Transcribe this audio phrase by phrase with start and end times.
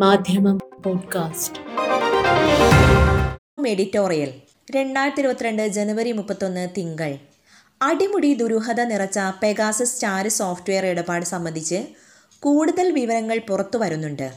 [0.00, 1.58] മാധ്യമം podcast.
[3.68, 4.32] Editorial
[4.70, 7.18] രണ്ടായിരത്തി ഇരുപത്തിരണ്ട് ജനുവരി മുപ്പത്തൊന്ന് തിങ്കൾ.
[7.82, 11.86] അടിമുടി ദുരൂഹത നിറച്ച പെഗാസസ് സ്റ്റാർ സോഫ്റ്റ്വെയർ ഇടപാട് സംബന്ധിച്ച്
[12.40, 14.32] കൂടുതൽ വിവരങ്ങൾ പുറത്തു വരുന്നുണ്ട്.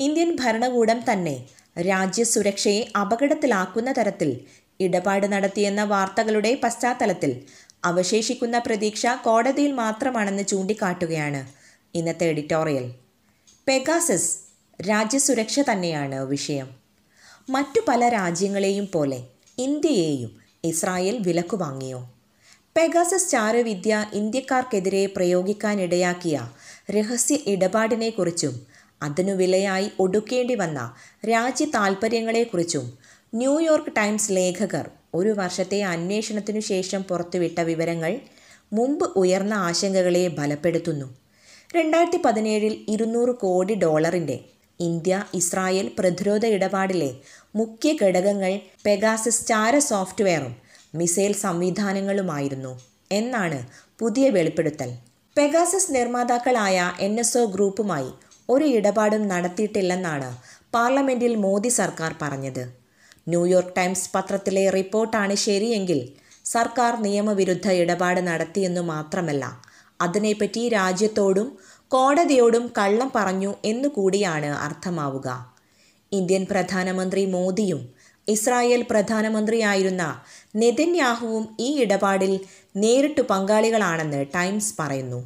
[0.00, 1.44] ഇന്ത്യൻ ഭരണകൂടം തന്നെ
[1.80, 4.40] രാജ്യസുരക്ഷയെ അപകടത്തിലാക്കുന്ന തരത്തിൽ
[4.80, 7.42] ഇടപാട് നടത്തിയെന്ന വാർത്തകളുടെ പശ്ചാത്തലത്തിൽ
[7.84, 11.46] അവശേഷിക്കുന്ന പ്രതീക്ഷ കോടതിയിൽ മാത്രമാണെന്ന് ചൂണ്ടിക്കാട്ടുകയാണ്
[11.94, 12.92] ഇന്നത്തെ എഡിറ്റോറിയൽ.
[13.68, 14.41] പെഗാസസ്
[14.80, 16.68] രാജ്യസുരക്ഷ തന്നെയാണ് വിഷയം.
[17.50, 19.18] മറ്റു പല രാജ്യങ്ങളെയും പോലെ
[19.58, 20.30] ഇന്ത്യയെയും
[20.64, 22.00] ഇസ്രായേൽ വിലക്കു വാങ്ങിയോ?
[22.76, 26.36] പെഗാസസ് ചാരവിദ്യ ഇന്ത്യക്കാർക്കെതിരെ പ്രയോഗിക്കാനിടയാക്കിയ
[26.90, 28.54] രഹസ്യ ഇടപാടിനെക്കുറിച്ചും
[29.02, 30.94] അതിനു വിലയായി ഒടുക്കേണ്ടി വന്ന
[31.30, 32.86] രാജ്യ താൽപ്പര്യങ്ങളെക്കുറിച്ചും
[33.34, 38.12] ന്യൂയോർക്ക് ടൈംസ് ലേഖകർ ഒരു വർഷത്തെ അന്വേഷണത്തിനു ശേഷം പുറത്തുവിട്ട വിവരങ്ങൾ
[38.72, 41.08] മുമ്പ് ഉയർന്ന ആശങ്കകളെ ബലപ്പെടുത്തുന്നു.
[41.76, 44.38] രണ്ടായിരത്തി പതിനേഴിൽ ഇരുന്നൂറ് കോടി ഡോളറിന്റെ
[44.80, 47.14] ഇന്ത്യ ഇസ്രായേൽ പ്രതിരോധ ഇടപാടിലെ
[47.56, 50.54] മുഖ്യ ഘടകങ്ങൾ പെഗാസിസ് ചാര സോഫ്റ്റ്വെയറും
[50.94, 52.72] മിസൈൽ സംവിധാനങ്ങളുമായിരുന്നു
[53.12, 53.58] എന്നാണ്
[53.98, 54.90] പുതിയ വെളിപ്പെടുത്തൽ.
[55.36, 58.10] പെഗാസസ് നിർമ്മാതാക്കളായ എൻ എസ് ഒ ഗ്രൂപ്പുമായി
[58.50, 60.30] ഒരു ഇടപാടും നടത്തിയിട്ടില്ലെന്നാണ്
[60.74, 62.64] പാർലമെന്റിൽ മോദി സർക്കാർ പറഞ്ഞത്.
[63.28, 66.00] ന്യൂയോർക്ക് ടൈംസ് പത്രത്തിലെ റിപ്പോർട്ടാണ് ശരിയെങ്കിൽ
[66.44, 69.44] സർക്കാർ നിയമവിരുദ്ധ ഇടപാട് നടത്തിയെന്നു മാത്രമല്ല
[70.00, 71.58] അതിനെപ്പറ്റി രാജ്യത്തോടും
[71.92, 75.28] കോടതിയോടും കള്ളം പറഞ്ഞു എന്നുകൂടിയാണ് അർത്ഥമാവുക.
[76.12, 77.80] ഇന്ത്യൻ പ്രധാനമന്ത്രി മോദിയും
[78.28, 80.22] ഇസ്രായേൽ പ്രധാനമന്ത്രിയായിരുന്ന
[80.56, 82.40] നെതന്യാഹുവും ഈ ഇടപാടിൽ
[82.76, 85.20] നേരിട്ടു പങ്കാളികളാണെന്ന് ടൈംസ് പറയുന്നു.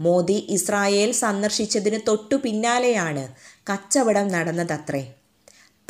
[0.00, 3.24] മോദി ഇസ്രായേൽ സന്ദർശിച്ചതിന് തൊട്ടു പിന്നാലെയാണ്
[3.70, 5.02] കച്ചവടം നടന്നതത്രേ.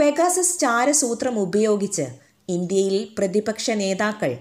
[0.01, 2.07] പെഗാസസ് ചാരസൂത്രം ഉപയോഗിച്ച്
[2.49, 4.33] ഇന്ത്യയിൽ പ്രതിപക്ഷ നേതാക്കൾ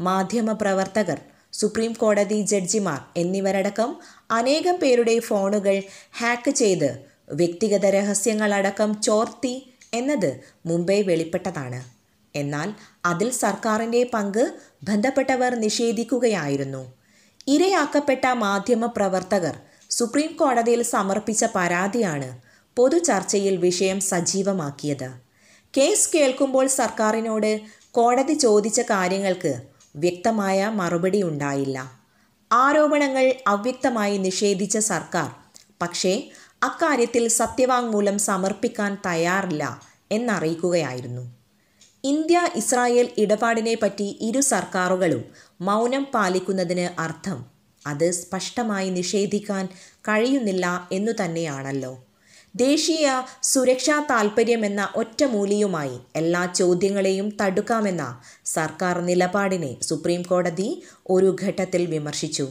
[0.00, 1.18] മാധ്യമപ്രവർത്തകർ
[1.52, 3.96] സുപ്രീം കോടതി ജഡ്ജിമാർ എന്നിവരടക്കം
[4.30, 5.82] അനേകം പേരുടെ ഫോണുകൾ
[6.18, 6.90] ഹാക്ക് ചെയ്ത്
[7.32, 9.54] വ്യക്തിഗത രഹസ്യങ്ങളടക്കം ചോർത്തി
[9.94, 11.80] എന്നത് മുംബൈ വെളിപ്പെട്ടതാണ്.
[12.34, 12.68] എന്നാൽ
[13.04, 14.44] അതിൽ സർക്കാരിന്റെ പങ്ക്
[14.84, 16.82] ബന്ധപ്പെട്ടവർ നിഷേധിക്കുകയായിരുന്നു.
[17.48, 19.54] ഇരയാക്കപ്പെട്ട മാധ്യമ പ്രവർത്തകർ
[19.90, 22.28] സുപ്രീം കോടതിയിൽ സമർപ്പിച്ച പരാതിയാണ്
[22.76, 25.08] പൊതുചർച്ചയിൽ വിഷയം സജീവമാക്കിയത്.
[25.76, 27.60] കേസ് കേൾക്കുമ്പോൾ സർക്കാരിനോട്
[27.90, 29.52] കോടതി ചോദിച്ച കാര്യങ്ങൾക്ക്
[29.96, 32.02] വ്യക്തമായ മറുപടി ഉണ്ടായില്ല.
[32.52, 35.30] ആരോപണങ്ങൾ അവ്യക്തമായി നിഷേധിച്ച സർക്കാർ.
[35.82, 36.30] പക്ഷേ
[36.62, 39.82] അക്കാര്യത്തിൽ സത്യവാങ്മൂലം സമർപ്പിക്കാൻ തയ്യാറില്ല
[40.12, 41.32] എന്നറിയിക്കുകയായിരുന്നു.
[42.04, 45.24] ഇന്ത്യ ഇസ്രായേൽ ഇടപാടിനെ പറ്റി ഇരു സർക്കാരുകളും
[45.60, 47.44] മൗനം പാലിക്കുന്നതിന് അർത്ഥം
[47.86, 52.04] അത് സ്പഷ്ടമായി നിഷേധിക്കാൻ കഴിയുന്നില്ല എന്നു തന്നെയാണല്ലോ.
[52.54, 53.06] ദേശീയ
[53.42, 58.04] സുരക്ഷാ താൽപ്പര്യമെന്ന ഒറ്റമൂലിയുമായി എല്ലാ ചോദ്യങ്ങളെയും തടുക്കാമെന്ന
[58.44, 62.46] സർക്കാർ നിലപാടിനെ സുപ്രീം കോടതി ഒരു ഘട്ടത്തിൽ വിമർശിച്ചു.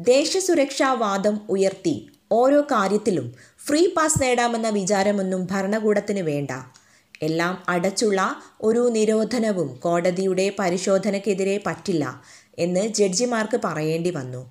[0.00, 1.94] ദേശസുരക്ഷാ വാദം ഉയർത്തി
[2.32, 3.26] ഓരോ കാര്യത്തിലും
[3.66, 6.50] ഫ്രീ പാസ് നേടാമെന്ന വിചാരമൊന്നും ഭരണകൂടത്തിന് വേണ്ട.
[7.22, 8.20] എല്ലാം അടച്ചുള്ള
[8.62, 12.22] ഒരു നിരോധനവും കോടതിയുടെ പരിശോധനയ്ക്കെതിരെ പറ്റില്ല
[12.58, 14.42] എന്ന് ജഡ്ജിമാർക്ക് പറയേണ്ടി വന്നു.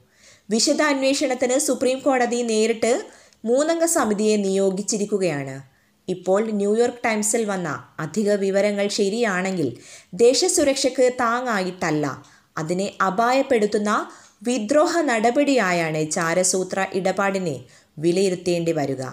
[0.49, 2.91] വിശദാന്വേഷണത്തിന് സുപ്രീം കോടതി നേരിട്ട്
[3.45, 5.55] മൂന്നംഗ സമിതിയെ നിയോഗിച്ചിരിക്കുകയാണ്.
[6.07, 7.69] ഇപ്പോൾ ന്യൂയോർക്ക് ടൈംസിൽ വന്ന
[7.99, 9.69] അധിക വിവരങ്ങൾ ശരിയാണെങ്കിൽ
[10.13, 12.23] ദേശസുരക്ഷയ്ക്ക് താങ്ങായിട്ടല്ല.
[12.57, 13.91] അതിനെ അപായപ്പെടുത്തുന്ന
[14.43, 17.55] വിദ്രോഹ നടപടിയായാണ് ചാരസൂത്ര ഇടപാടിനെ
[17.97, 19.03] വിലയിരുത്തേണ്ടി വരിക.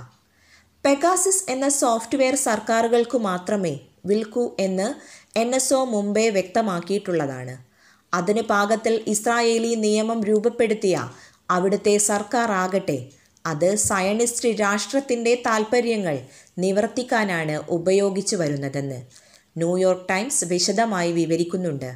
[0.85, 3.75] പെഗാസിസ് എന്ന സോഫ്റ്റ്വെയർ സർക്കാരുകൾക്കു മാത്രമേ
[4.07, 4.87] വിൽക്കൂ എന്ന്
[5.39, 7.55] എൻ എസ് ഒ മുമ്പേ വ്യക്തമാക്കിയിട്ടുള്ളതാണ്.
[8.13, 10.97] അതിന് പാകത്തിൽ ഇസ്രായേലി നിയമം രൂപപ്പെടുത്തിയ
[11.51, 12.99] അവിടുത്തെ സർക്കാർ ആകട്ടെ
[13.47, 16.21] അത് സയണിസ്റ്റ് രാഷ്ട്രത്തിന്റെ താൽപ്പര്യങ്ങൾ
[16.59, 19.03] നിവർത്തിക്കാനാണ് ഉപയോഗിച്ചു വരുന്നതെന്ന്
[19.57, 21.95] ന്യൂയോർക്ക് ടൈംസ് വിശദമായി വിവരിക്കുന്നുണ്ട്.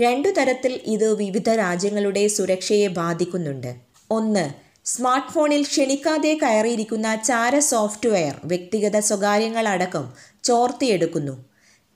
[0.00, 3.74] രണ്ടു തരത്തിൽ ഇത് വിവിധ രാജ്യങ്ങളുടെ സുരക്ഷയെ ബാധിക്കുന്നുണ്ട്.
[4.10, 4.50] ഒന്ന്
[4.84, 10.12] സ്മാർട്ട് ഫോണിൽ ക്ഷണിക്കാതെ കയറിയിരിക്കുന്ന ചാര സോഫ്റ്റ്വെയർ വ്യക്തിഗത സ്വകാര്യങ്ങളടക്കം
[10.44, 11.44] ചോർത്തിയെടുക്കുന്നു.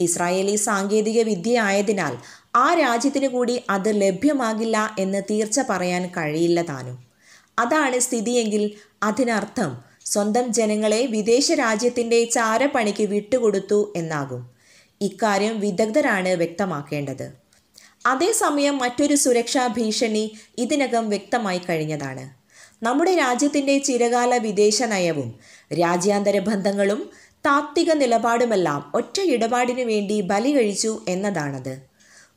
[0.01, 2.17] ഇസ്രായേലി സാങ്കേതിക വിദ്യ ആയതിനാൽ
[2.57, 7.08] ആ രാജ്യത്തിനു കൂടി അത് ലഭ്യമാകില്ല എന്ന് തീർച്ച പറയാൻ കഴിയില്ല താനും.
[7.59, 8.71] അതാണ് സ്ഥിതിയെങ്കിൽ
[9.03, 14.51] അതിനർത്ഥം സ്വന്തം ജനങ്ങളെ വിദേശ രാജ്യത്തിന്റെ ചാരപ്പണിക്ക് വിട്ടുകൊടുത്തു എന്നാകും.
[15.01, 17.33] ഇക്കാര്യം വിദഗ്ധരാണ് വ്യക്തമാക്കേണ്ടത്.
[18.07, 22.39] അതേസമയം മറ്റൊരു സുരക്ഷാ ഭീഷണി ഇതിനകം വ്യക്തമായി കഴിഞ്ഞതാണ്.
[22.85, 25.35] നമ്മുടെ രാജ്യത്തിന്റെ ചിരകാല വിദേശ നയവും
[25.81, 27.11] രാജ്യാന്തര ബന്ധങ്ങളും
[27.47, 31.79] താത്വിക നിലപാടുമെല്ലാം ഒറ്റ ഇടപാടിനു വേണ്ടി ബലി കഴിച്ചു എന്നതാണത്.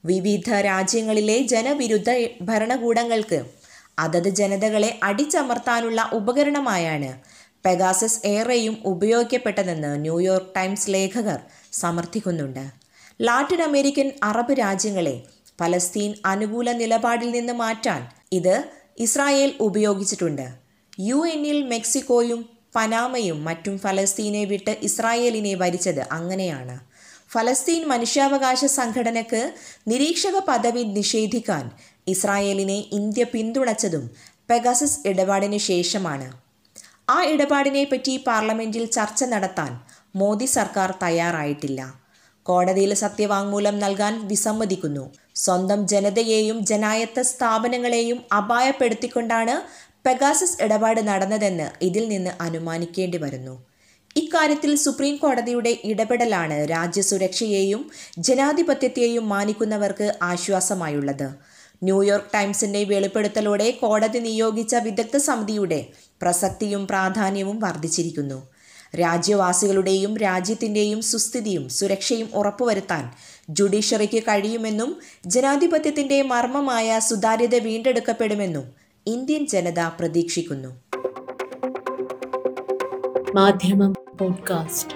[0.06, 3.60] വിവിധ രാജ്യങ്ങളിലെ ജനവിരുദ്ധ ഭരണകൂടങ്ങൾക്ക്
[3.99, 7.19] അതത് ജനതകളെ അടിച്ചമർത്താനുള്ള ഉപകരണമായാണ്
[7.65, 11.39] പെഗാസസ് ഏറെയും ഉപയോഗിക്കപ്പെട്ടതെന്ന് ന്യൂയോർക്ക് ടൈംസ് ലേഖകർ
[11.71, 12.65] സമർത്ഥിക്കുന്നുണ്ട്.
[13.21, 15.23] ലാറ്റിൻ അമേരിക്കൻ അറബ് രാജ്യങ്ങളെ
[15.61, 18.63] പലസ്തീൻ അനുകൂല നിലപാടിൽ നിന്ന് മാറ്റാൻ ഇത്
[18.97, 20.47] ഇസ്രായേൽ ഉപയോഗിച്ചിട്ടുണ്ട്.
[20.99, 26.91] യു എന്നിൽ മെക്സിക്കോയും പനാമയും മറ്റും ഫലസ്തീനെ വിട്ട് ഇസ്രായേലിനെ ഭരിച്ചത് അങ്ങനെയാണ്.
[27.31, 29.51] ഫലസ്തീൻ മനുഷ്യാവകാശ സംഘടനക്ക്
[29.87, 31.71] നിരീക്ഷക പദവി നിഷേധിക്കാൻ
[32.07, 34.09] ഇസ്രായേലിനെ ഇന്ത്യ പിന്തുണച്ചതും
[34.50, 36.31] പെഗസസ് ഇടപാടിന് ശേഷമാണ്.
[37.09, 39.80] ആ ഇടപാടിനെ പറ്റി പാർലമെന്റിൽ ചർച്ച നടത്താൻ
[40.15, 41.94] മോദി സർക്കാർ തയ്യാറായിട്ടില്ല.
[42.44, 45.12] കോടതിയിൽ സത്യവാങ്മൂലം നൽകാൻ വിസമ്മതിക്കുന്നു.
[45.36, 49.62] സ്വന്തം ജനതയെയും ജനായത്ത സ്ഥാപനങ്ങളെയും അപായപ്പെടുത്തിക്കൊണ്ടാണ്
[50.06, 53.63] പെഗാസസ് ഇടപാട് നടന്നതെന്ന് ഇതിൽ നിന്ന് അനുമാനിക്കേണ്ടി വരുന്നു.
[54.15, 61.50] ഇക്കാര്യത്തിൽ സുപ്രീം കോടതിയുടെ ഇടപെടലാണ് രാജ്യസുരക്ഷയെയും ജനാധിപത്യത്തെയും മാനിക്കുന്നവർക്ക് ആശ്വാസമായുള്ളത്.
[61.83, 65.86] ന്യൂയോർക്ക് ടൈംസിന്റെ വെളിപ്പെടുത്തലോടെ കോടതി നിയോഗിച്ച വിദഗ്ധ സമിതിയുടെ
[66.22, 68.48] പ്രസക്തിയും പ്രാധാന്യവും വർദ്ധിച്ചിരിക്കുന്നു.
[69.00, 73.12] രാജ്യവാസികളുടെയും രാജ്യത്തിന്റെയും സുസ്ഥിതിയും സുരക്ഷയും ഉറപ്പുവരുത്താൻ
[73.50, 78.63] ജുഡീഷ്യറിക്ക് കഴിയുമെന്നും ജനാധിപത്യത്തിന്റെ മർമ്മമായ സുതാര്യത വീണ്ടെടുക്കപ്പെടുമെന്നും
[79.07, 80.69] ഇന്ത്യൻ ജനത പ്രതീക്ഷിക്കുന്നു.
[83.36, 84.94] മാധ്യമം പോഡ്കാസ്റ്റ്